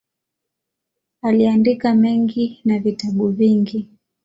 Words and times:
Aliandika 1.21 1.93
mengi 1.95 2.61
na 2.65 2.79
vitabu 2.79 3.29
vingi. 3.29 3.89